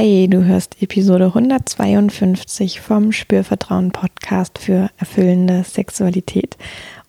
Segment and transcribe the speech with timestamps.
[0.00, 6.56] Hi, du hörst Episode 152 vom Spürvertrauen Podcast für erfüllende Sexualität.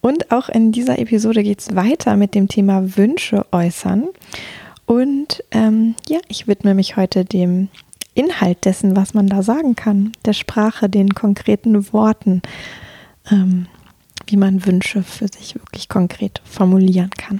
[0.01, 4.07] Und auch in dieser Episode geht es weiter mit dem Thema Wünsche äußern.
[4.87, 7.67] Und ähm, ja, ich widme mich heute dem
[8.15, 12.41] Inhalt dessen, was man da sagen kann, der Sprache, den konkreten Worten,
[13.29, 13.67] ähm,
[14.25, 17.39] wie man Wünsche für sich wirklich konkret formulieren kann.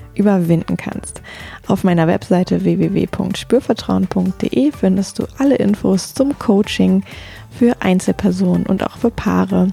[0.15, 1.21] überwinden kannst.
[1.67, 7.03] Auf meiner Webseite www.spürvertrauen.de findest du alle Infos zum Coaching
[7.51, 9.67] für Einzelpersonen und auch für Paare.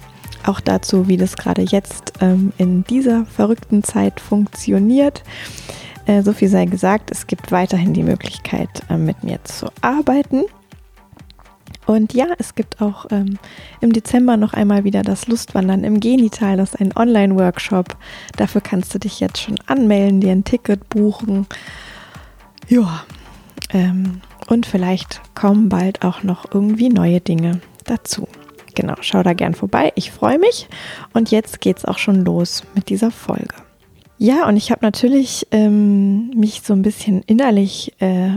[0.47, 5.23] Auch dazu, wie das gerade jetzt ähm, in dieser verrückten Zeit funktioniert.
[6.07, 10.45] Äh, so viel sei gesagt, es gibt weiterhin die Möglichkeit, äh, mit mir zu arbeiten.
[11.89, 13.39] Und ja, es gibt auch ähm,
[13.81, 16.59] im Dezember noch einmal wieder das Lustwandern im Genital.
[16.59, 17.97] Das ist ein Online-Workshop.
[18.37, 21.47] Dafür kannst du dich jetzt schon anmelden, dir ein Ticket buchen.
[22.69, 23.05] Ja,
[23.73, 28.29] ähm, und vielleicht kommen bald auch noch irgendwie neue Dinge dazu.
[28.75, 29.91] Genau, schau da gern vorbei.
[29.95, 30.69] Ich freue mich.
[31.15, 33.55] Und jetzt geht's auch schon los mit dieser Folge.
[34.19, 38.33] Ja, und ich habe natürlich ähm, mich so ein bisschen innerlich äh,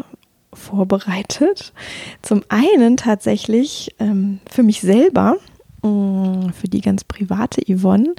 [0.54, 1.74] vorbereitet.
[2.22, 5.38] Zum einen tatsächlich ähm, für mich selber,
[5.82, 8.14] mh, mm, für die ganz private Yvonne.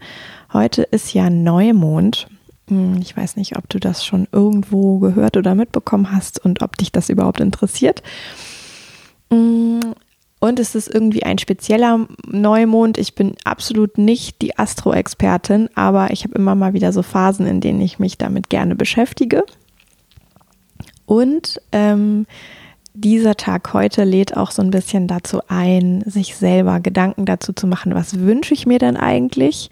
[0.53, 2.27] Heute ist ja Neumond.
[2.69, 6.77] Mm, ich weiß nicht, ob du das schon irgendwo gehört oder mitbekommen hast und ob
[6.77, 8.03] dich das überhaupt interessiert.
[9.31, 9.81] Mm,
[10.41, 12.99] und es ist irgendwie ein spezieller Neumond.
[12.99, 17.61] Ich bin absolut nicht die Astro-Expertin, aber ich habe immer mal wieder so Phasen, in
[17.61, 19.45] denen ich mich damit gerne beschäftige.
[21.13, 22.25] Und ähm,
[22.95, 27.67] dieser Tag heute lädt auch so ein bisschen dazu ein, sich selber Gedanken dazu zu
[27.67, 29.69] machen, was wünsche ich mir denn eigentlich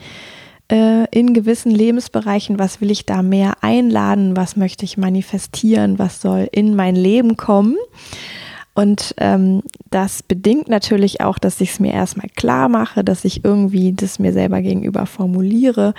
[0.70, 6.20] äh, in gewissen Lebensbereichen, was will ich da mehr einladen, was möchte ich manifestieren, was
[6.20, 7.78] soll in mein Leben kommen.
[8.72, 13.44] Und ähm, das bedingt natürlich auch, dass ich es mir erstmal klar mache, dass ich
[13.44, 15.92] irgendwie das mir selber gegenüber formuliere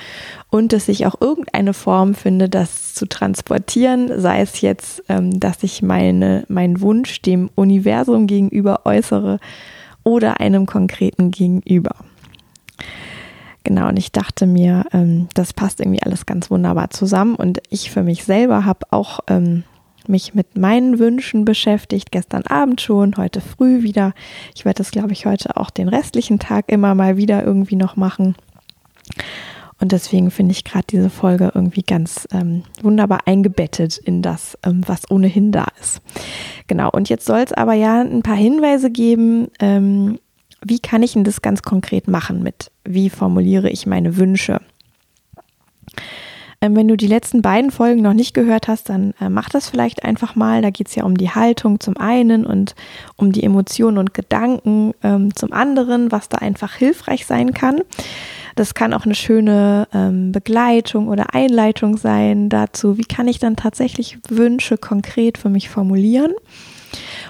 [0.50, 5.64] und dass ich auch irgendeine Form finde, das zu transportieren, sei es jetzt, ähm, dass
[5.64, 9.40] ich meine, meinen Wunsch dem Universum gegenüber äußere
[10.04, 11.96] oder einem konkreten Gegenüber.
[13.64, 17.36] Genau, und ich dachte mir, ähm, das passt irgendwie alles ganz wunderbar zusammen.
[17.36, 19.64] Und ich für mich selber habe auch ähm,
[20.08, 24.14] mich mit meinen Wünschen beschäftigt, gestern Abend schon, heute früh wieder.
[24.56, 27.96] Ich werde das, glaube ich, heute auch den restlichen Tag immer mal wieder irgendwie noch
[27.96, 28.36] machen.
[29.80, 34.84] Und deswegen finde ich gerade diese Folge irgendwie ganz ähm, wunderbar eingebettet in das, ähm,
[34.86, 36.02] was ohnehin da ist.
[36.68, 40.20] Genau, und jetzt soll es aber ja ein paar Hinweise geben, ähm,
[40.64, 44.62] wie kann ich denn das ganz konkret machen mit, wie formuliere ich meine Wünsche.
[46.64, 49.68] Ähm, wenn du die letzten beiden Folgen noch nicht gehört hast, dann äh, mach das
[49.68, 50.62] vielleicht einfach mal.
[50.62, 52.76] Da geht es ja um die Haltung zum einen und
[53.16, 57.82] um die Emotionen und Gedanken ähm, zum anderen, was da einfach hilfreich sein kann.
[58.56, 63.56] Das kann auch eine schöne ähm, Begleitung oder Einleitung sein dazu, wie kann ich dann
[63.56, 66.34] tatsächlich Wünsche konkret für mich formulieren.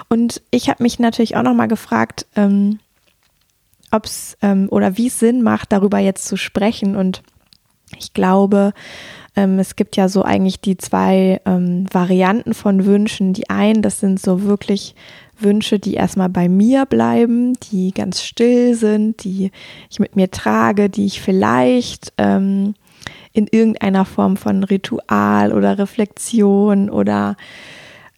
[0.09, 2.25] Und ich habe mich natürlich auch nochmal gefragt,
[3.91, 6.95] ob es oder wie es Sinn macht, darüber jetzt zu sprechen.
[6.95, 7.21] Und
[7.99, 8.73] ich glaube,
[9.35, 13.33] ähm, es gibt ja so eigentlich die zwei ähm, Varianten von Wünschen.
[13.33, 14.95] Die einen, das sind so wirklich
[15.39, 19.51] Wünsche, die erstmal bei mir bleiben, die ganz still sind, die
[19.89, 22.75] ich mit mir trage, die ich vielleicht ähm,
[23.33, 27.37] in irgendeiner Form von Ritual oder Reflexion oder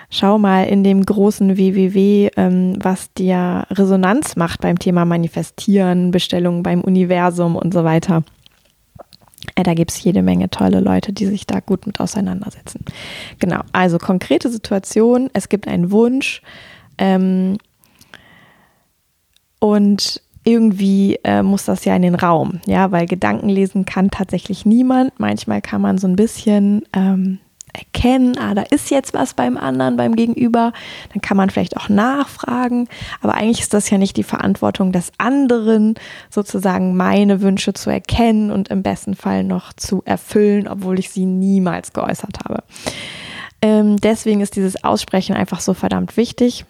[0.09, 6.63] schau mal in dem großen WWW, ähm, was dir Resonanz macht beim Thema Manifestieren, Bestellungen
[6.63, 8.23] beim Universum und so weiter.
[9.55, 12.83] Äh, da gibt es jede Menge tolle Leute, die sich da gut mit auseinandersetzen.
[13.39, 16.41] Genau, also konkrete Situation, es gibt einen Wunsch
[16.97, 17.57] ähm,
[19.59, 24.65] und irgendwie äh, muss das ja in den Raum, ja, weil Gedanken lesen kann tatsächlich
[24.65, 25.19] niemand.
[25.19, 27.39] Manchmal kann man so ein bisschen ähm,
[27.73, 30.73] erkennen, ah, da ist jetzt was beim anderen, beim Gegenüber.
[31.13, 32.87] Dann kann man vielleicht auch nachfragen.
[33.21, 35.95] Aber eigentlich ist das ja nicht die Verantwortung des anderen,
[36.29, 41.25] sozusagen meine Wünsche zu erkennen und im besten Fall noch zu erfüllen, obwohl ich sie
[41.25, 42.63] niemals geäußert habe.
[43.61, 46.65] Ähm, deswegen ist dieses Aussprechen einfach so verdammt wichtig.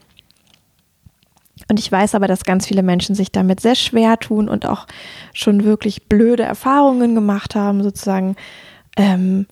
[1.69, 4.87] Und ich weiß aber, dass ganz viele Menschen sich damit sehr schwer tun und auch
[5.33, 8.35] schon wirklich blöde Erfahrungen gemacht haben, sozusagen
[8.95, 9.47] ähm,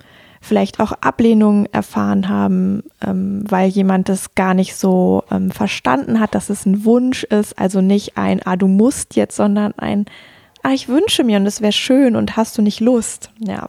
[0.45, 6.36] vielleicht auch Ablehnung erfahren haben, ähm, weil jemand das gar nicht so ähm, verstanden hat,
[6.36, 10.06] dass es ein Wunsch ist, also nicht ein, ah, du musst jetzt, sondern ein,
[10.63, 13.68] ah, ich wünsche mir und es wäre schön und hast du nicht Lust, ja.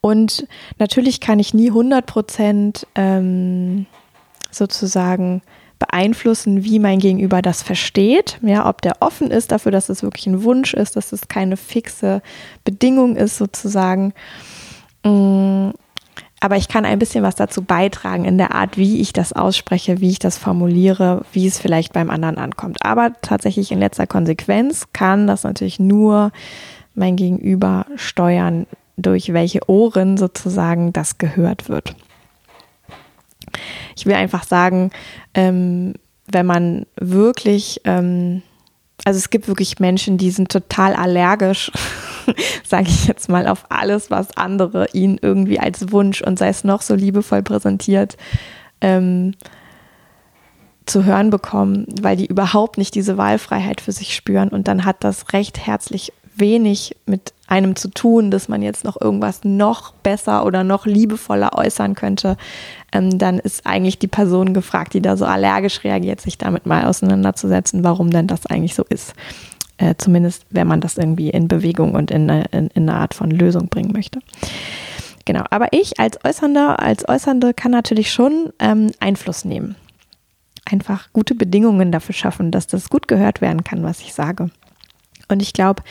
[0.00, 0.46] Und
[0.78, 3.86] natürlich kann ich nie 100 Prozent ähm,
[4.50, 5.42] sozusagen
[5.78, 8.38] beeinflussen, wie mein Gegenüber das versteht.
[8.42, 11.56] Ja, ob der offen ist dafür, dass es wirklich ein Wunsch ist, dass es keine
[11.56, 12.22] fixe
[12.64, 14.14] Bedingung ist, sozusagen.
[15.04, 15.70] Mm,
[16.40, 20.00] aber ich kann ein bisschen was dazu beitragen in der Art, wie ich das ausspreche,
[20.00, 22.84] wie ich das formuliere, wie es vielleicht beim anderen ankommt.
[22.84, 26.32] Aber tatsächlich in letzter Konsequenz kann das natürlich nur
[26.94, 28.66] mein Gegenüber steuern,
[28.96, 31.96] durch welche Ohren sozusagen das gehört wird.
[33.96, 34.90] Ich will einfach sagen,
[35.34, 35.94] ähm,
[36.26, 38.42] wenn man wirklich, ähm,
[39.04, 41.70] also es gibt wirklich Menschen, die sind total allergisch,
[42.64, 46.64] sage ich jetzt mal, auf alles, was andere ihnen irgendwie als Wunsch und sei es
[46.64, 48.16] noch so liebevoll präsentiert,
[48.80, 49.34] ähm,
[50.86, 54.50] zu hören bekommen, weil die überhaupt nicht diese Wahlfreiheit für sich spüren.
[54.50, 59.00] Und dann hat das recht herzlich wenig mit einem zu tun, dass man jetzt noch
[59.00, 62.36] irgendwas noch besser oder noch liebevoller äußern könnte,
[62.94, 66.84] ähm, dann ist eigentlich die Person gefragt, die da so allergisch reagiert, sich damit mal
[66.86, 69.14] auseinanderzusetzen, warum denn das eigentlich so ist.
[69.76, 73.30] Äh, zumindest, wenn man das irgendwie in Bewegung und in, in, in eine Art von
[73.30, 74.20] Lösung bringen möchte.
[75.24, 79.74] Genau, aber ich als Äußernder, als Äußernde kann natürlich schon ähm, Einfluss nehmen.
[80.64, 84.50] Einfach gute Bedingungen dafür schaffen, dass das gut gehört werden kann, was ich sage.
[85.28, 85.82] Und ich glaube,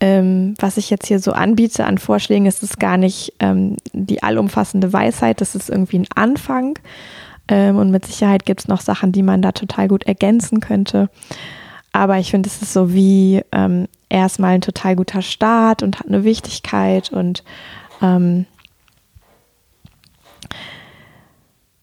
[0.00, 4.22] ähm, was ich jetzt hier so anbiete an Vorschlägen, ist es gar nicht ähm, die
[4.22, 6.78] allumfassende Weisheit, das ist irgendwie ein Anfang.
[7.48, 11.08] Ähm, und mit Sicherheit gibt es noch Sachen, die man da total gut ergänzen könnte.
[11.92, 16.06] Aber ich finde, es ist so wie ähm, erstmal ein total guter Start und hat
[16.06, 17.42] eine Wichtigkeit und
[18.02, 18.46] ähm,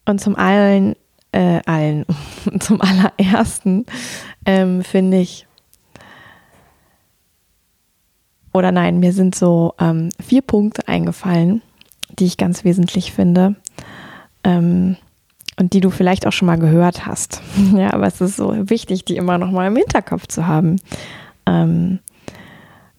[0.06, 0.96] und zum allen,
[1.32, 2.06] äh, allen,
[2.60, 3.86] zum allerersten
[4.46, 5.48] ähm, finde ich,
[8.56, 11.62] oder nein, mir sind so ähm, vier Punkte eingefallen,
[12.18, 13.56] die ich ganz wesentlich finde
[14.46, 14.96] ähm,
[15.60, 17.42] und die du vielleicht auch schon mal gehört hast.
[17.76, 20.78] ja, aber es ist so wichtig, die immer noch mal im Hinterkopf zu haben,
[21.46, 22.00] ähm,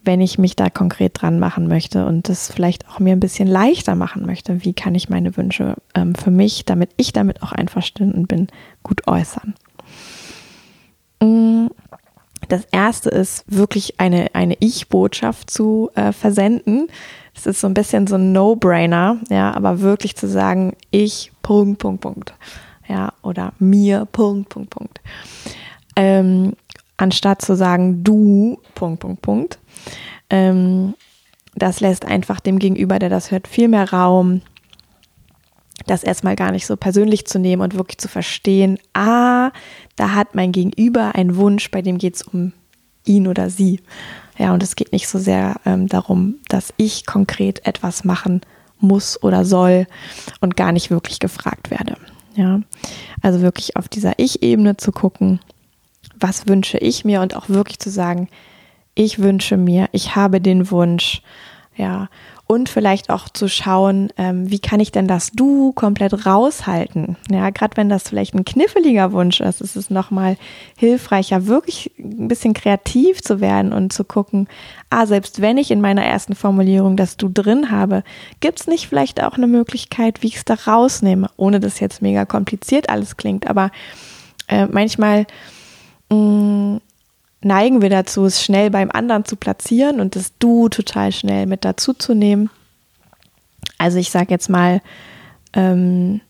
[0.03, 3.47] wenn ich mich da konkret dran machen möchte und das vielleicht auch mir ein bisschen
[3.47, 4.63] leichter machen möchte.
[4.63, 8.47] Wie kann ich meine Wünsche ähm, für mich, damit ich damit auch einverstanden bin,
[8.83, 9.55] gut äußern?
[11.19, 11.71] Mhm
[12.47, 16.87] das erste ist wirklich eine, eine Ich-Botschaft zu äh, versenden.
[17.33, 21.79] Das ist so ein bisschen so ein No-Brainer, ja, aber wirklich zu sagen, ich, Punkt,
[21.79, 22.33] Punkt, Punkt.
[22.87, 25.01] Ja, oder mir, Punkt, Punkt, Punkt.
[25.95, 26.53] Ähm,
[26.95, 29.59] anstatt zu sagen, du, Punkt, Punkt, Punkt.
[30.29, 30.95] Ähm,
[31.55, 34.41] das lässt einfach dem Gegenüber, der das hört, viel mehr Raum,
[35.89, 39.51] das erstmal gar nicht so persönlich zu nehmen und wirklich zu verstehen, ah,
[39.95, 42.53] da hat mein Gegenüber einen Wunsch, bei dem geht es um
[43.05, 43.81] ihn oder sie.
[44.37, 48.41] Ja, und es geht nicht so sehr ähm, darum, dass ich konkret etwas machen
[48.79, 49.87] muss oder soll
[50.41, 51.95] und gar nicht wirklich gefragt werde.
[52.35, 52.61] Ja,
[53.23, 55.39] also wirklich auf dieser Ich-Ebene zu gucken,
[56.19, 58.29] was wünsche ich mir und auch wirklich zu sagen,
[58.93, 61.21] ich wünsche mir, ich habe den Wunsch,
[61.75, 62.09] ja,
[62.47, 67.17] und vielleicht auch zu schauen, ähm, wie kann ich denn das Du komplett raushalten?
[67.29, 70.37] Ja, gerade wenn das vielleicht ein kniffliger Wunsch ist, ist es nochmal
[70.77, 74.47] hilfreicher, wirklich ein bisschen kreativ zu werden und zu gucken,
[74.89, 78.03] ah, selbst wenn ich in meiner ersten Formulierung das Du drin habe,
[78.39, 82.01] gibt es nicht vielleicht auch eine Möglichkeit, wie ich es da rausnehme, ohne dass jetzt
[82.01, 83.71] mega kompliziert alles klingt, aber
[84.47, 85.27] äh, manchmal
[86.09, 86.81] mh, mm,
[87.47, 91.65] neigen wir dazu, es schnell beim anderen zu platzieren und das Du total schnell mit
[91.65, 92.49] dazu zu nehmen.
[93.77, 94.81] Also ich sage jetzt mal,
[95.53, 96.21] ähm,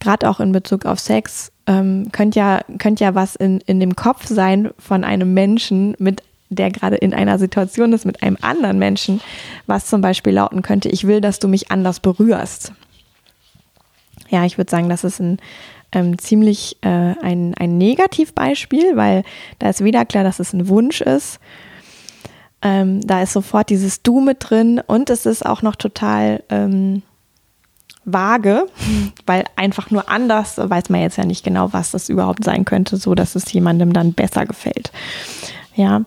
[0.00, 3.94] gerade auch in Bezug auf Sex, ähm, könnte ja, könnt ja was in, in dem
[3.94, 8.78] Kopf sein von einem Menschen, mit der gerade in einer Situation ist mit einem anderen
[8.78, 9.20] Menschen,
[9.66, 12.72] was zum Beispiel lauten könnte, ich will, dass du mich anders berührst.
[14.28, 15.38] Ja, ich würde sagen, das ist ein
[15.92, 19.24] ähm, ziemlich äh, ein, ein Negativbeispiel, weil
[19.58, 21.38] da ist weder klar, dass es ein Wunsch ist.
[22.62, 27.02] Ähm, da ist sofort dieses Du mit drin und es ist auch noch total ähm,
[28.04, 28.66] vage,
[29.26, 32.96] weil einfach nur anders weiß man jetzt ja nicht genau, was das überhaupt sein könnte,
[32.96, 34.92] so dass es jemandem dann besser gefällt.
[35.74, 36.02] Ja,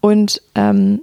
[0.00, 1.00] und ähm,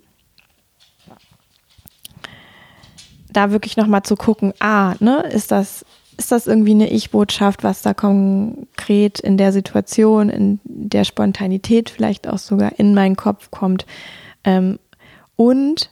[3.29, 5.85] da wirklich nochmal zu gucken, ah, ne, ist das,
[6.17, 12.27] ist das irgendwie eine Ich-Botschaft, was da konkret in der Situation, in der Spontanität vielleicht
[12.27, 13.85] auch sogar in meinen Kopf kommt?
[14.43, 14.79] Ähm,
[15.35, 15.89] und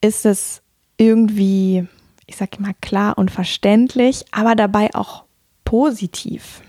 [0.00, 0.62] ist es
[0.96, 1.86] irgendwie,
[2.26, 5.24] ich sage mal, klar und verständlich, aber dabei auch
[5.64, 6.62] positiv?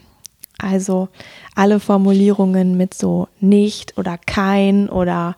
[0.57, 1.09] Also
[1.53, 5.35] alle Formulierungen mit so nicht oder kein oder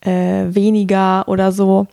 [0.00, 1.86] äh, weniger oder so.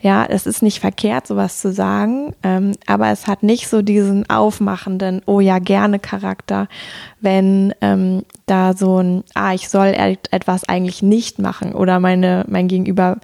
[0.00, 4.30] Ja, es ist nicht verkehrt, sowas zu sagen, ähm, aber es hat nicht so diesen
[4.30, 6.68] aufmachenden, oh ja, gerne Charakter,
[7.20, 9.88] wenn ähm, da so ein, ah, ich soll
[10.30, 13.16] etwas eigentlich nicht machen oder meine, mein Gegenüber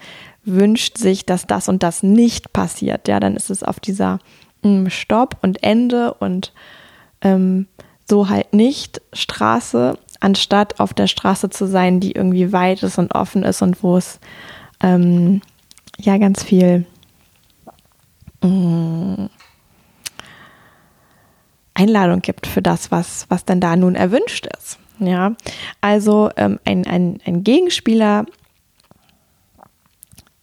[0.44, 3.06] wünscht sich, dass das und das nicht passiert.
[3.06, 4.18] Ja, dann ist es auf dieser
[4.62, 6.52] mh, mm, Stopp und Ende und
[7.22, 7.66] ähm,
[8.08, 13.14] so halt nicht Straße, anstatt auf der Straße zu sein, die irgendwie weit ist und
[13.14, 14.18] offen ist und wo es
[14.82, 15.40] ähm,
[15.98, 16.86] ja ganz viel
[18.42, 19.28] äh,
[21.74, 24.78] Einladung gibt für das, was, was denn da nun erwünscht ist.
[25.00, 25.34] Ja,
[25.80, 28.26] also ähm, ein, ein, ein Gegenspieler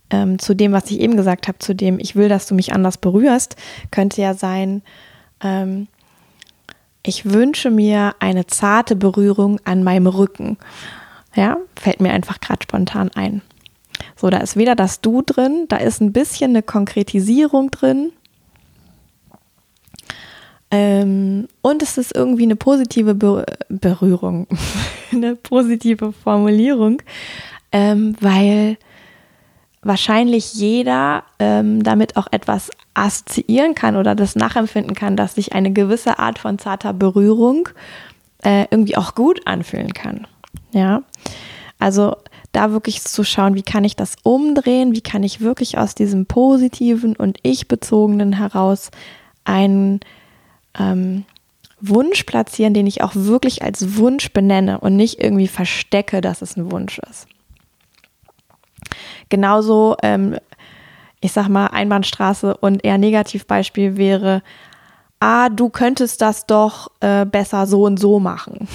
[0.09, 2.73] ähm, zu dem, was ich eben gesagt habe, zu dem ich will, dass du mich
[2.73, 3.55] anders berührst,
[3.91, 4.81] könnte ja sein,
[5.41, 5.87] ähm,
[7.03, 10.57] ich wünsche mir eine zarte Berührung an meinem Rücken.
[11.33, 13.41] Ja, fällt mir einfach gerade spontan ein.
[14.21, 18.11] So, da ist weder das Du drin, da ist ein bisschen eine Konkretisierung drin.
[20.69, 24.45] Ähm, und es ist irgendwie eine positive Be Berührung,
[25.11, 27.01] eine positive Formulierung,
[27.71, 28.77] ähm, weil
[29.81, 35.73] wahrscheinlich jeder ähm, damit auch etwas assoziieren kann oder das nachempfinden kann, dass sich eine
[35.73, 37.69] gewisse Art von zarter Berührung
[38.43, 40.27] äh, irgendwie auch gut anfühlen kann.
[40.73, 41.01] Ja,
[41.79, 42.17] also
[42.51, 46.25] da wirklich zu schauen, wie kann ich das umdrehen, wie kann ich wirklich aus diesem
[46.25, 48.91] positiven und ich-bezogenen heraus
[49.45, 50.01] einen
[50.77, 51.25] ähm,
[51.79, 56.57] Wunsch platzieren, den ich auch wirklich als Wunsch benenne und nicht irgendwie verstecke, dass es
[56.57, 57.27] ein Wunsch ist.
[59.29, 60.37] Genauso, ähm,
[61.21, 64.43] ich sag mal, Einbahnstraße und eher Negativbeispiel wäre,
[65.21, 68.67] ah, du könntest das doch äh, besser so und so machen.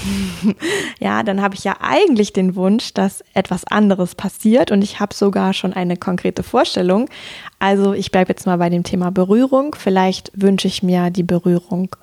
[1.01, 5.13] ja, dann habe ich ja eigentlich den Wunsch, dass etwas anderes passiert und ich habe
[5.13, 7.11] sogar schon eine konkrete Vorstellung.
[7.59, 9.75] Also ich bleibe jetzt mal bei dem Thema Berührung.
[9.77, 11.95] Vielleicht wünsche ich mir die Berührung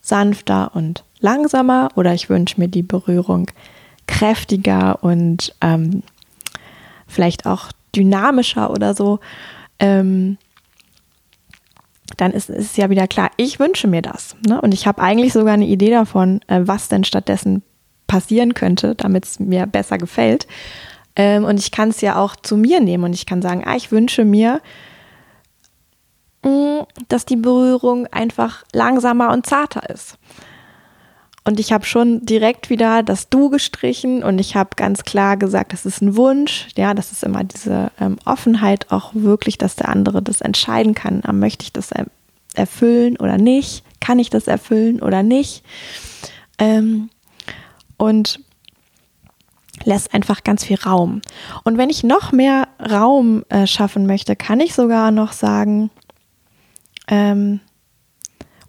[0.00, 3.46] sanfter und langsamer oder ich wünsche mir die Berührung
[4.08, 6.02] kräftiger und ähm,
[7.06, 9.20] vielleicht auch dynamischer oder so,
[9.78, 10.36] ähm,
[12.16, 14.36] dann ist, es ja wieder klar, ich wünsche mir das.
[14.46, 14.60] Ne?
[14.60, 17.62] Und ich habe eigentlich sogar eine Idee davon, äh, was denn stattdessen
[18.06, 20.46] passieren könnte, damit es mir besser gefällt.
[21.16, 23.76] Ähm, und ich kann es ja auch zu mir nehmen und ich kann sagen, ah,
[23.76, 24.60] ich wünsche mir,
[26.42, 30.18] mh, mm, dass die Berührung einfach langsamer und zarter ist.
[31.46, 35.74] Und ich habe schon direkt wieder das Du gestrichen und ich habe ganz klar gesagt,
[35.74, 36.68] das ist ein Wunsch.
[36.74, 41.20] Ja, das ist immer diese ähm, Offenheit auch wirklich, dass der andere das entscheiden kann.
[41.22, 41.90] Ah, möchte ich das
[42.54, 43.84] erfüllen oder nicht?
[44.00, 45.62] Kann ich das erfüllen oder nicht?
[46.58, 47.10] Ähm,
[47.98, 48.40] und
[49.84, 51.20] lässt einfach ganz viel Raum.
[51.62, 55.90] Und wenn ich noch mehr Raum äh, schaffen möchte, kann ich sogar noch sagen
[57.06, 57.60] ähm,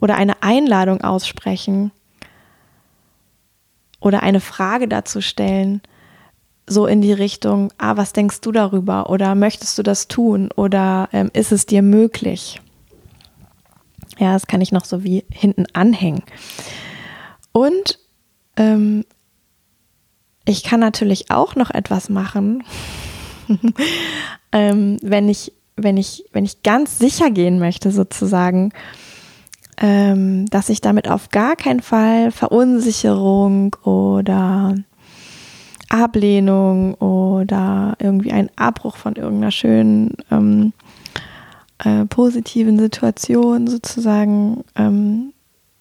[0.02, 1.92] oder eine Einladung aussprechen
[4.06, 5.82] oder eine Frage dazu stellen,
[6.68, 9.10] so in die Richtung, ah, was denkst du darüber?
[9.10, 10.50] Oder möchtest du das tun?
[10.56, 12.62] Oder ähm, ist es dir möglich?
[14.20, 16.22] Ja, das kann ich noch so wie hinten anhängen.
[17.52, 17.98] Und
[18.58, 19.06] ähm,
[20.46, 22.64] ich kann natürlich auch noch etwas machen,
[24.52, 28.72] ähm, wenn ich, wenn ich, wenn ich ganz sicher gehen möchte, sozusagen,
[29.78, 34.76] ähm, dass ich damit auf gar keinen Fall Verunsicherung oder
[35.90, 40.74] Ablehnung oder irgendwie ein Abbruch von irgendeiner schönen ähm,
[41.84, 45.34] äh, positiven Situation sozusagen ähm,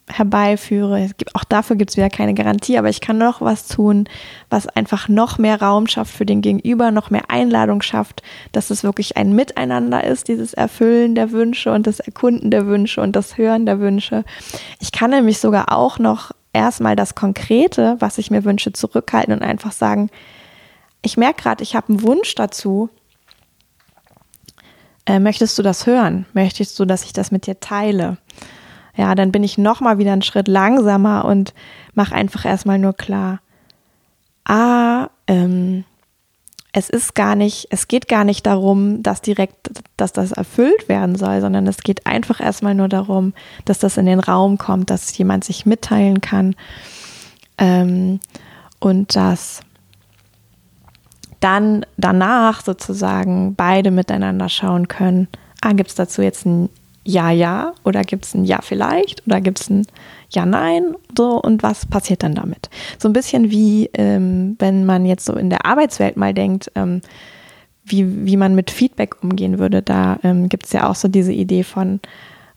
[0.07, 1.09] herbeiführe.
[1.33, 4.07] Auch dafür gibt es wieder keine Garantie, aber ich kann noch was tun,
[4.49, 8.21] was einfach noch mehr Raum schafft für den Gegenüber, noch mehr Einladung schafft,
[8.51, 13.01] dass es wirklich ein Miteinander ist, dieses Erfüllen der Wünsche und das Erkunden der Wünsche
[13.01, 14.23] und das Hören der Wünsche.
[14.79, 19.41] Ich kann nämlich sogar auch noch erstmal das Konkrete, was ich mir wünsche, zurückhalten und
[19.41, 20.09] einfach sagen,
[21.01, 22.89] ich merke gerade, ich habe einen Wunsch dazu.
[25.05, 26.25] Äh, möchtest du das hören?
[26.33, 28.17] Möchtest du, dass ich das mit dir teile?
[28.95, 31.53] Ja, dann bin ich noch mal wieder einen Schritt langsamer und
[31.93, 33.39] mache einfach erstmal nur klar,
[34.45, 35.83] ah, ähm,
[36.77, 41.15] es ist gar nicht, es geht gar nicht darum, dass direkt, dass das erfüllt werden
[41.15, 43.33] soll, sondern es geht einfach erstmal nur darum,
[43.63, 46.53] dass das in den Raum kommt, dass jemand sich mitteilen kann.
[47.57, 48.19] Ähm,
[48.79, 49.61] und dass
[51.39, 55.29] dann danach sozusagen beide miteinander schauen können,
[55.61, 56.69] ah, gibt es dazu jetzt ein
[57.05, 59.85] ja, ja oder gibt es ein Ja vielleicht oder gibt es ein
[60.29, 62.69] Ja, nein so und was passiert dann damit?
[62.97, 67.01] So ein bisschen wie ähm, wenn man jetzt so in der Arbeitswelt mal denkt, ähm,
[67.85, 69.81] wie, wie man mit Feedback umgehen würde.
[69.81, 71.99] Da ähm, gibt es ja auch so diese Idee von,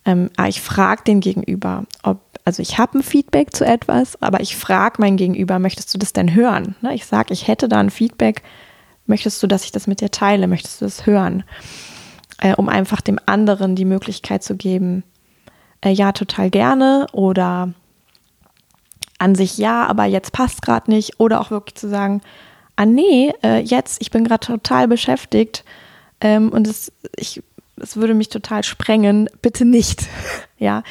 [0.05, 4.41] ähm, ah, ich frage den Gegenüber, ob, also ich habe ein Feedback zu etwas, aber
[4.41, 6.77] ich frage mein Gegenüber, möchtest du das denn hören?
[6.81, 6.95] Ne?
[6.95, 8.43] Ich sage, ich hätte da ein Feedback,
[9.07, 11.45] möchtest du, dass ich das mit dir teile, möchtest du das hören?
[12.41, 15.03] Äh, um einfach dem anderen die Möglichkeit zu geben,
[15.85, 17.73] äh, ja, total gerne oder
[19.19, 22.23] an sich ja, aber jetzt passt gerade nicht oder auch wirklich zu sagen,
[22.77, 25.65] ah nee, äh, jetzt, ich bin gerade total beschäftigt
[26.21, 27.43] ähm, und es, ich,
[27.77, 30.07] es würde mich total sprengen, bitte nicht.
[30.59, 30.85] ja,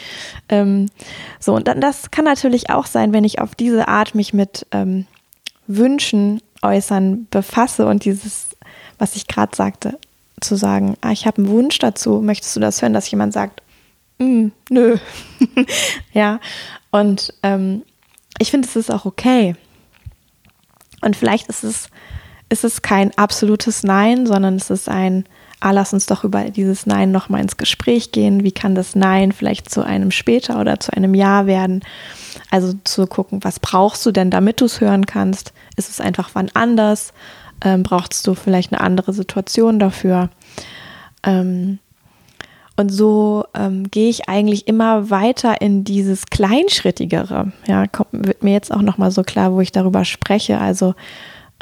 [0.50, 0.88] ähm,
[1.40, 4.68] so und dann das kann natürlich auch sein, wenn ich auf diese Art mich mit
[4.72, 5.08] ähm,
[5.68, 8.48] Wünschen äußern befasse und dieses,
[8.98, 9.98] was ich gerade sagte,
[10.42, 13.62] zu sagen, ah, ich habe einen Wunsch dazu, möchtest du das hören, dass jemand sagt,
[14.20, 14.98] mm, nö.
[16.14, 16.40] ja,
[16.92, 17.84] und ähm,
[18.40, 19.56] ich finde, es ist auch okay.
[21.02, 21.90] Und vielleicht ist es,
[22.50, 25.26] ist es kein absolutes Nein, sondern es ist ein,
[25.60, 28.44] ah, lass uns doch über dieses Nein nochmal ins Gespräch gehen.
[28.44, 31.84] Wie kann das Nein vielleicht zu einem später oder zu einem Ja werden?
[32.52, 35.54] Also zu gucken, was brauchst du denn, damit du es hören kannst?
[35.76, 37.14] Ist es einfach wann anders?
[37.64, 40.30] Ähm, brauchst du vielleicht eine andere Situation dafür.
[41.24, 41.80] Ähm,
[42.80, 47.52] und so ähm, gehe ich eigentlich immer weiter in dieses Kleinschrittigere.
[47.66, 50.60] Ja, kommt, wird mir jetzt auch nochmal so klar, wo ich darüber spreche.
[50.60, 50.94] Also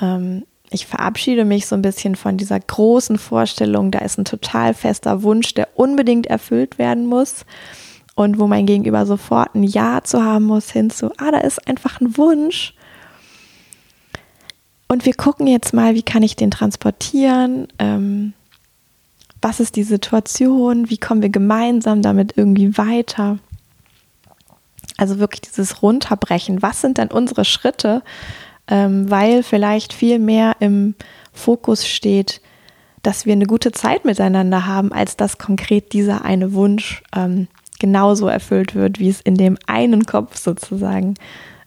[0.02, 4.74] ähm, ich verabschiede mich so ein bisschen von dieser großen Vorstellung, da ist ein total
[4.74, 7.46] fester Wunsch, der unbedingt erfüllt werden muss.
[8.16, 12.00] Und wo mein Gegenüber sofort ein Ja zu haben muss, hinzu, ah, da ist einfach
[12.00, 12.74] ein Wunsch.
[14.88, 17.68] Und wir gucken jetzt mal, wie kann ich den transportieren?
[17.80, 18.34] Ähm,
[19.42, 20.90] was ist die Situation?
[20.90, 23.40] Wie kommen wir gemeinsam damit irgendwie weiter?
[24.98, 26.62] Also wirklich dieses Runterbrechen.
[26.62, 28.04] Was sind denn unsere Schritte?
[28.68, 30.96] Ähm, weil vielleicht viel mehr im
[31.34, 32.42] Fokus steht,
[33.04, 37.48] dass wir eine gute Zeit miteinander haben, als dass konkret dieser eine Wunsch ähm,
[37.80, 41.16] genauso erfüllt wird, wie es in dem einen Kopf sozusagen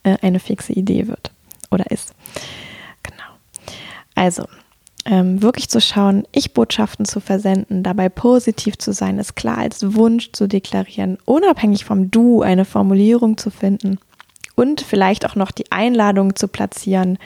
[0.02, 1.30] äh, eine fixe Idee wird
[1.70, 2.14] oder ist.
[4.18, 4.46] Also,
[5.04, 10.32] ähm, wirklich zu schauen, Ich-Botschaften zu versenden, dabei positiv zu sein, es klar als Wunsch
[10.32, 14.00] zu deklarieren, unabhängig vom Du eine Formulierung zu finden
[14.56, 17.18] und vielleicht auch noch die Einladung zu platzieren,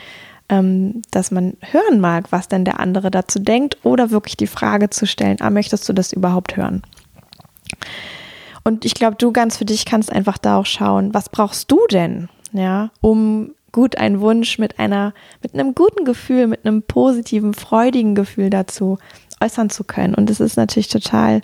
[0.49, 4.91] ähm, dass man hören mag, was denn der andere dazu denkt oder wirklich die Frage
[4.91, 6.83] zu stellen, ah, möchtest du das überhaupt hören?
[8.63, 11.79] Und ich glaube, du ganz für dich kannst einfach da auch schauen, was brauchst du
[11.89, 17.53] denn, ja, um gut einen Wunsch mit einer, mit einem guten Gefühl, mit einem positiven,
[17.53, 18.97] freudigen Gefühl dazu
[19.41, 20.15] äußern zu können.
[20.15, 21.41] Und es ist natürlich total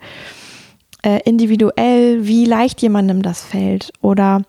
[1.04, 4.44] äh, individuell, wie leicht jemandem das fällt oder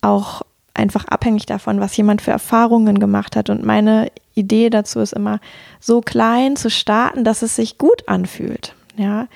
[0.00, 0.42] auch
[0.72, 3.50] einfach abhängig davon, was jemand für Erfahrungen gemacht hat.
[3.50, 5.40] Und meine Idee dazu ist immer,
[5.80, 8.74] so klein zu starten, dass es sich gut anfühlt.
[8.96, 9.28] Ja,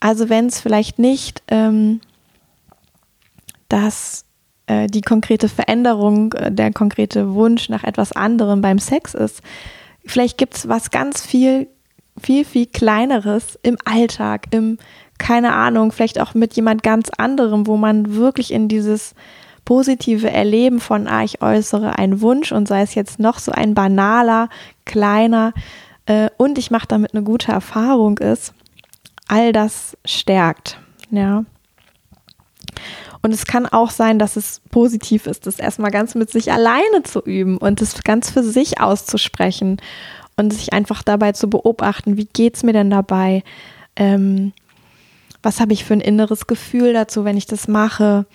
[0.00, 2.00] also wenn es vielleicht nicht ähm,
[3.68, 4.24] das
[4.72, 9.42] äh, die konkrete Veränderung, äh, der konkrete Wunsch nach etwas anderem beim Sex ist.
[10.04, 11.68] Vielleicht gibt es was ganz viel,
[12.20, 14.78] viel, viel kleineres im Alltag, im,
[15.18, 19.14] keine Ahnung, vielleicht auch mit jemand ganz anderem, wo man wirklich in dieses
[19.64, 23.74] positive Erleben von, ah, ich äußere einen Wunsch und sei es jetzt noch so ein
[23.74, 24.48] banaler,
[24.84, 25.52] kleiner
[26.06, 28.54] äh, und ich mache damit eine gute Erfahrung ist,
[29.28, 30.78] all das stärkt,
[31.10, 31.44] ja.
[33.22, 37.04] Und es kann auch sein, dass es positiv ist, das erstmal ganz mit sich alleine
[37.04, 39.80] zu üben und es ganz für sich auszusprechen
[40.36, 43.44] und sich einfach dabei zu beobachten, wie geht es mir denn dabei?
[43.94, 44.52] Ähm,
[45.42, 48.26] was habe ich für ein inneres Gefühl dazu, wenn ich das mache?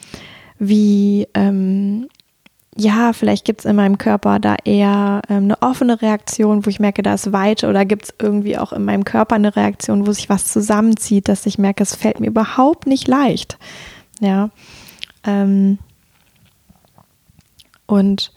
[0.59, 2.07] Wie, ähm,
[2.75, 6.79] ja, vielleicht gibt es in meinem Körper da eher ähm, eine offene Reaktion, wo ich
[6.79, 10.11] merke, da ist Weite oder gibt es irgendwie auch in meinem Körper eine Reaktion, wo
[10.11, 13.57] sich was zusammenzieht, dass ich merke, es fällt mir überhaupt nicht leicht.
[14.19, 14.49] Ja.
[15.25, 15.79] Ähm,
[17.85, 18.31] und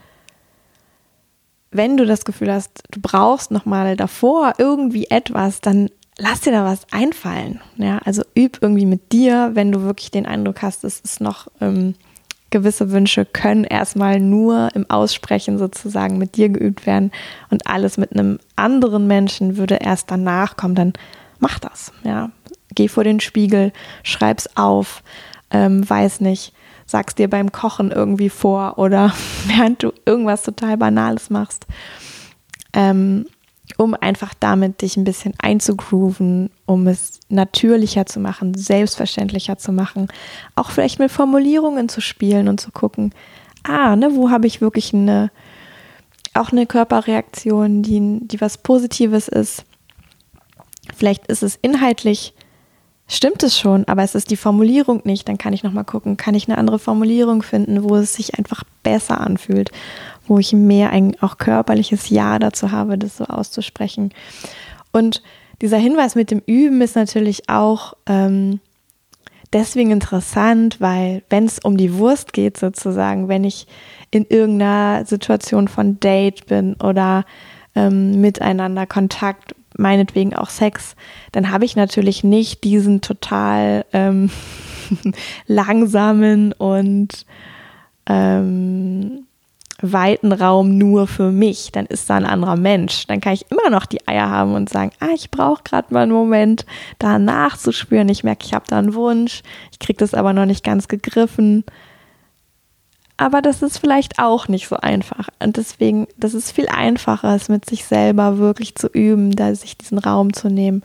[1.71, 6.65] wenn du das Gefühl hast, du brauchst nochmal davor irgendwie etwas, dann lass dir da
[6.65, 7.61] was einfallen.
[7.77, 11.49] Ja, also üb irgendwie mit dir, wenn du wirklich den Eindruck hast, es ist noch
[11.61, 11.95] ähm,
[12.51, 17.13] gewisse Wünsche können erstmal nur im Aussprechen sozusagen mit dir geübt werden
[17.49, 20.93] und alles mit einem anderen Menschen würde erst danach kommen, dann
[21.39, 21.93] mach das.
[22.03, 22.31] Ja,
[22.75, 25.03] geh vor den Spiegel, schreib's auf,
[25.51, 26.53] ähm, weiß nicht,
[26.87, 29.13] sag's dir beim Kochen irgendwie vor oder
[29.47, 31.67] während du irgendwas total Banales machst,
[32.73, 33.27] ähm,
[33.77, 40.09] um einfach damit dich ein bisschen einzugrooven, um es natürlicher zu machen, selbstverständlicher zu machen,
[40.57, 43.15] auch vielleicht mit Formulierungen zu spielen und zu gucken,
[43.63, 45.31] ah, ne, wo habe ich wirklich eine,
[46.35, 49.65] auch eine Körperreaktion, die, die was Positives ist.
[50.97, 52.35] Vielleicht ist es inhaltlich
[53.11, 56.35] stimmt es schon, aber es ist die Formulierung nicht, dann kann ich nochmal gucken, kann
[56.35, 59.71] ich eine andere Formulierung finden, wo es sich einfach besser anfühlt,
[60.27, 64.13] wo ich mehr ein auch körperliches Ja dazu habe, das so auszusprechen.
[64.93, 65.23] Und
[65.61, 68.61] dieser Hinweis mit dem Üben ist natürlich auch ähm,
[69.53, 73.67] deswegen interessant, weil wenn es um die Wurst geht sozusagen, wenn ich
[74.13, 77.25] in irgendeiner Situation von Date bin oder
[77.75, 80.95] ähm, miteinander Kontakt meinetwegen auch Sex,
[81.33, 84.31] dann habe ich natürlich nicht diesen total ähm,
[85.47, 87.27] langsamen und
[88.07, 89.27] ähm,
[89.83, 93.07] weiten Raum nur für mich, dann ist da ein anderer Mensch.
[93.07, 96.03] Dann kann ich immer noch die Eier haben und sagen, ah, ich brauche gerade mal
[96.03, 96.67] einen Moment,
[96.99, 98.09] da nachzuspüren.
[98.11, 101.65] Ich merke, ich habe da einen Wunsch, ich kriege das aber noch nicht ganz gegriffen
[103.21, 105.29] aber das ist vielleicht auch nicht so einfach.
[105.41, 109.77] Und deswegen, das ist viel einfacher, es mit sich selber wirklich zu üben, da sich
[109.77, 110.83] diesen Raum zu nehmen,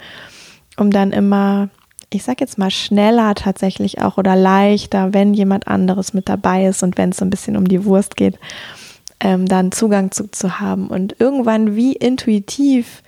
[0.75, 1.69] um dann immer,
[2.09, 6.83] ich sag jetzt mal, schneller tatsächlich auch oder leichter, wenn jemand anderes mit dabei ist
[6.83, 8.37] und wenn es so ein bisschen um die Wurst geht,
[9.21, 13.01] ähm, dann Zugang zu, zu haben und irgendwann wie intuitiv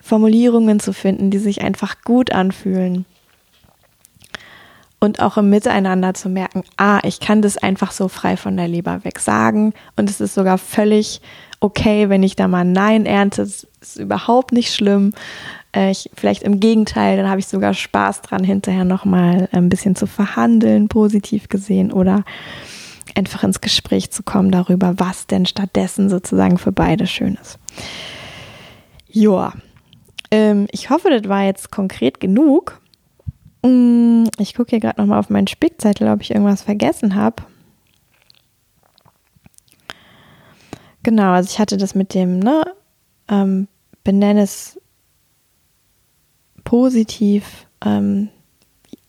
[0.00, 3.04] Formulierungen zu finden, die sich einfach gut anfühlen
[5.00, 8.68] und auch im Miteinander zu merken, ah, ich kann das einfach so frei von der
[8.68, 11.20] Leber weg sagen und es ist sogar völlig
[11.60, 15.12] okay, wenn ich da mal Nein ernte, es ist überhaupt nicht schlimm.
[15.74, 19.96] Äh, ich, vielleicht im Gegenteil, dann habe ich sogar Spaß dran, hinterher nochmal ein bisschen
[19.96, 22.24] zu verhandeln, positiv gesehen oder
[23.14, 27.58] einfach ins Gespräch zu kommen darüber, was denn stattdessen sozusagen für beide schön ist.
[29.08, 29.54] Joa,
[30.30, 32.77] ähm, ich hoffe, das war jetzt konkret genug.
[33.68, 37.42] Mm, ich gucke hier gerade nochmal auf meinen Spickzettel, ob ich irgendwas vergessen habe.
[41.02, 42.64] Genau, also ich hatte das mit dem, ne,
[43.28, 43.68] ähm,
[44.04, 44.80] benenne es
[46.64, 48.28] positiv, ähm,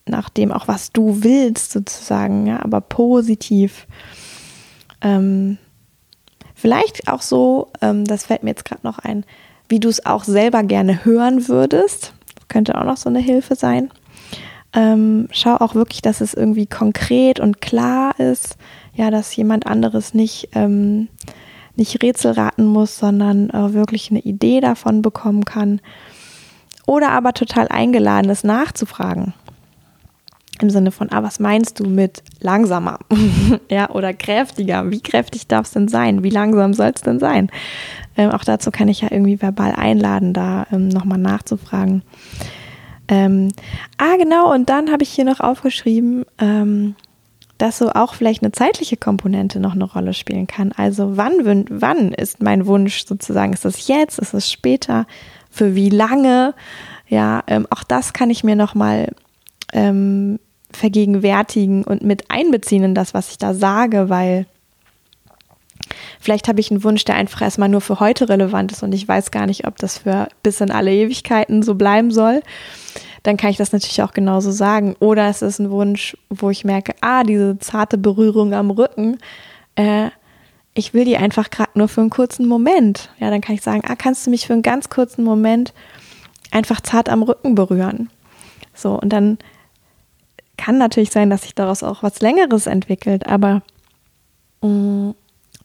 [0.05, 3.87] nach dem auch, was du willst, sozusagen, ja, aber positiv.
[5.01, 5.57] Ähm,
[6.55, 9.25] vielleicht auch so, ähm, das fällt mir jetzt gerade noch ein,
[9.67, 12.13] wie du es auch selber gerne hören würdest.
[12.47, 13.91] Könnte auch noch so eine Hilfe sein.
[14.73, 18.57] Ähm, schau auch wirklich, dass es irgendwie konkret und klar ist,
[18.93, 21.07] ja, dass jemand anderes nicht, ähm,
[21.75, 25.81] nicht Rätsel raten muss, sondern äh, wirklich eine Idee davon bekommen kann.
[26.85, 29.33] Oder aber total eingeladen ist, nachzufragen.
[30.61, 32.99] Im Sinne von, ah, was meinst du mit langsamer?
[33.69, 34.91] ja, oder kräftiger?
[34.91, 36.23] Wie kräftig darf es denn sein?
[36.23, 37.49] Wie langsam soll es denn sein?
[38.17, 42.03] Ähm, auch dazu kann ich ja irgendwie verbal einladen, da ähm, nochmal nachzufragen.
[43.09, 43.51] Ähm,
[43.97, 46.95] ah, genau, und dann habe ich hier noch aufgeschrieben, ähm,
[47.57, 50.71] dass so auch vielleicht eine zeitliche Komponente noch eine Rolle spielen kann.
[50.71, 53.51] Also wann, wann ist mein Wunsch sozusagen?
[53.51, 54.19] Ist es jetzt?
[54.19, 55.07] Ist es später?
[55.49, 56.53] Für wie lange?
[57.07, 59.09] Ja, ähm, auch das kann ich mir nochmal
[59.73, 60.39] ähm,
[60.71, 64.45] vergegenwärtigen und mit einbeziehen in das, was ich da sage, weil
[66.19, 69.07] Vielleicht habe ich einen Wunsch, der einfach erstmal nur für heute relevant ist und ich
[69.07, 72.41] weiß gar nicht, ob das für bis in alle Ewigkeiten so bleiben soll.
[73.23, 74.95] Dann kann ich das natürlich auch genauso sagen.
[74.99, 79.17] Oder es ist ein Wunsch, wo ich merke, ah, diese zarte Berührung am Rücken,
[79.75, 80.09] äh,
[80.73, 83.09] ich will die einfach gerade nur für einen kurzen Moment.
[83.19, 85.73] Ja, dann kann ich sagen, ah, kannst du mich für einen ganz kurzen Moment
[86.51, 88.09] einfach zart am Rücken berühren?
[88.73, 89.37] So, und dann
[90.57, 93.61] kann natürlich sein, dass sich daraus auch was Längeres entwickelt, aber
[94.61, 95.15] mh, mm,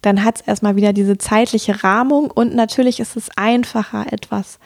[0.04, 4.58] dann hat es erstmal wieder diese zeitliche Rahmung und natürlich ist es einfacher, etwas,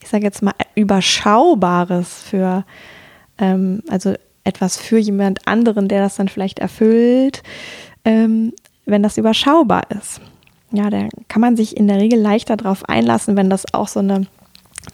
[0.00, 2.64] ich sage jetzt mal, überschaubares für,
[3.38, 7.42] ähm, also etwas für jemand anderen, der das dann vielleicht erfüllt,
[8.04, 8.52] ähm,
[8.86, 10.20] wenn das überschaubar ist.
[10.70, 14.00] Ja, da kann man sich in der Regel leichter darauf einlassen, wenn das auch so
[14.00, 14.26] eine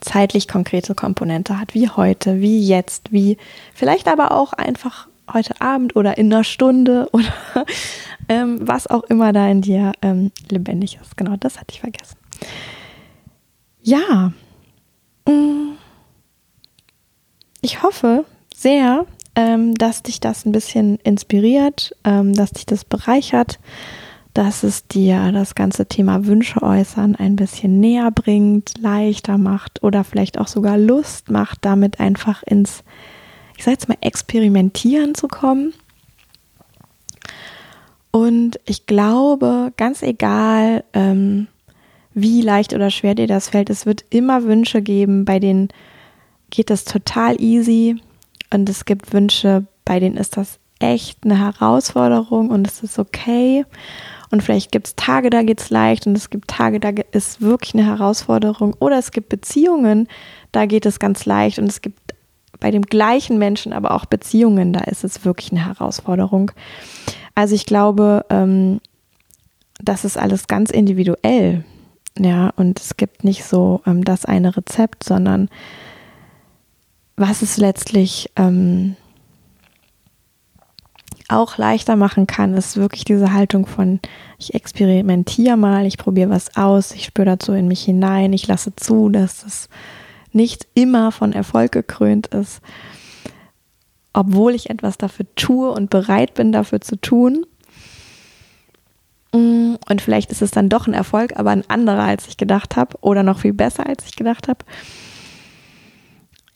[0.00, 3.38] zeitlich konkrete Komponente hat, wie heute, wie jetzt, wie
[3.74, 7.32] vielleicht aber auch einfach heute Abend oder in einer Stunde oder
[8.30, 11.16] ähm, was auch immer da in dir ähm, lebendig ist.
[11.16, 12.16] Genau, das hatte ich vergessen.
[13.82, 14.32] Ja,
[15.26, 15.72] mm.
[17.60, 23.58] ich hoffe sehr, ähm, dass dich das ein bisschen inspiriert, ähm, dass dich das bereichert,
[24.32, 30.04] dass es dir das ganze Thema Wünsche äußern ein bisschen näher bringt, leichter macht oder
[30.04, 32.84] vielleicht auch sogar Lust macht, damit einfach ins,
[33.56, 35.74] ich sage jetzt mal, Experimentieren zu kommen.
[38.10, 41.46] Und ich glaube, ganz egal, ähm,
[42.12, 45.68] wie leicht oder schwer dir das fällt, es wird immer Wünsche geben, bei denen
[46.50, 48.00] geht es total easy.
[48.52, 53.64] Und es gibt Wünsche, bei denen ist das echt eine Herausforderung und es ist okay.
[54.30, 57.40] Und vielleicht gibt es Tage, da geht es leicht und es gibt Tage, da ist
[57.40, 58.74] wirklich eine Herausforderung.
[58.78, 60.08] Oder es gibt Beziehungen,
[60.52, 62.09] da geht es ganz leicht und es gibt
[62.60, 66.52] bei dem gleichen Menschen aber auch Beziehungen, da ist es wirklich eine Herausforderung.
[67.34, 68.80] Also ich glaube, ähm,
[69.82, 71.64] das ist alles ganz individuell.
[72.18, 75.48] Ja, und es gibt nicht so ähm, das eine Rezept, sondern
[77.16, 78.96] was es letztlich ähm,
[81.28, 84.00] auch leichter machen kann, ist wirklich diese Haltung von,
[84.38, 88.74] ich experimentiere mal, ich probiere was aus, ich spüre dazu in mich hinein, ich lasse
[88.74, 89.68] zu, dass es
[90.32, 92.60] nicht immer von Erfolg gekrönt ist,
[94.12, 97.46] obwohl ich etwas dafür tue und bereit bin, dafür zu tun.
[99.32, 102.76] Mm, und vielleicht ist es dann doch ein Erfolg, aber ein anderer, als ich gedacht
[102.76, 104.64] habe, oder noch viel besser, als ich gedacht habe.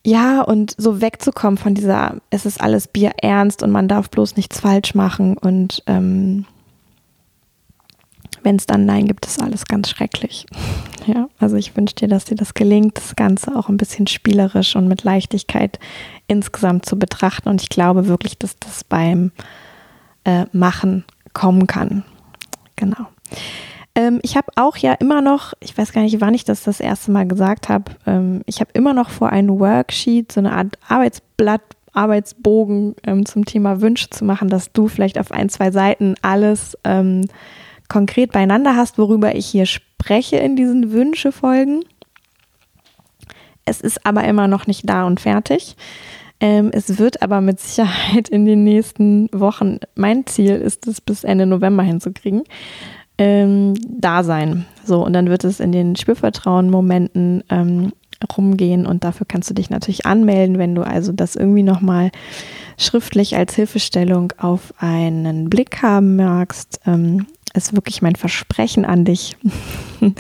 [0.07, 4.37] Ja, und so wegzukommen von dieser, es ist alles Bier ernst und man darf bloß
[4.37, 6.45] nichts falsch machen und ähm,
[8.45, 10.47] wenn es dann Nein gibt, ist alles ganz schrecklich.
[11.07, 14.75] Ja, also ich wünsche dir, dass dir das gelingt, das Ganze auch ein bisschen spielerisch
[14.75, 15.79] und mit Leichtigkeit
[16.29, 17.51] insgesamt zu betrachten.
[17.51, 19.31] Und ich glaube wirklich, dass das beim
[20.25, 21.05] äh, Machen
[21.35, 22.05] kommen kann.
[22.77, 23.07] Genau.
[23.95, 26.81] Ähm, ich habe auch ja immer noch, ich weiß gar nicht, wann ich das das
[26.81, 30.79] erste Mal gesagt habe, ähm, ich habe immer noch vor, ein Worksheet, so eine Art
[30.89, 36.15] Arbeitsblatt, Arbeitsbogen ähm, zum Thema Wünsche zu machen, dass du vielleicht auf ein, zwei Seiten
[36.23, 37.29] alles ähm,
[37.89, 41.85] konkret beieinander hast, worüber ich hier spreche in diesen Wünschefolgen.
[43.65, 45.77] Es ist aber immer noch nicht da und fertig.
[46.41, 51.25] Ähm, es wird aber mit Sicherheit in den nächsten Wochen, mein Ziel ist es, bis
[51.25, 52.43] Ende November hinzukriegen,
[53.17, 54.67] ähm, da sein.
[54.85, 57.93] So, und dann wird es in den Spürvertrauen-Momenten ähm,
[58.37, 62.11] rumgehen und dafür kannst du dich natürlich anmelden, wenn du also das irgendwie nochmal
[62.79, 66.81] schriftlich als Hilfestellung auf einen Blick haben magst.
[66.87, 69.37] Ähm, ist wirklich mein Versprechen an dich,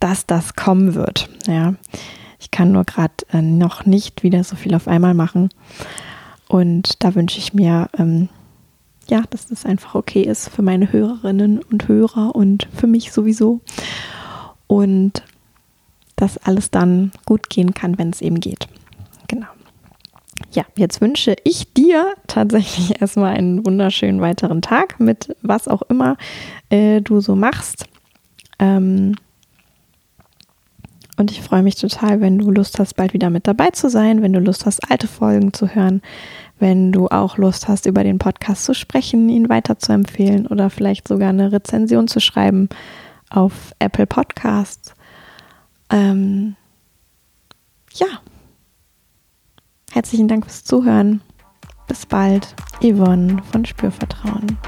[0.00, 1.28] dass das kommen wird.
[1.46, 1.74] Ja,
[2.38, 5.48] ich kann nur gerade äh, noch nicht wieder so viel auf einmal machen.
[6.46, 8.28] Und da wünsche ich mir ähm,
[9.08, 13.60] ja, dass das einfach okay ist für meine Hörerinnen und Hörer und für mich sowieso.
[14.66, 15.22] Und
[16.16, 18.68] dass alles dann gut gehen kann, wenn es eben geht.
[20.54, 26.16] Ja, jetzt wünsche ich dir tatsächlich erstmal einen wunderschönen weiteren Tag mit was auch immer
[26.70, 27.86] äh, du so machst.
[28.60, 29.16] Ähm,
[31.16, 34.22] und ich freue mich total, wenn du Lust hast, bald wieder mit dabei zu sein,
[34.22, 36.02] wenn du Lust hast, alte Folgen zu hören,
[36.58, 40.70] wenn du auch Lust hast, über den Podcast zu sprechen, ihn weiter zu empfehlen oder
[40.70, 42.68] vielleicht sogar eine Rezension zu schreiben
[43.30, 44.94] auf Apple Podcasts.
[45.90, 46.56] Ähm,
[47.94, 48.06] ja.
[49.94, 51.20] Herzlichen Dank fürs Zuhören.
[51.86, 52.56] Bis bald.
[52.82, 54.58] Yvonne von Spürvertrauen.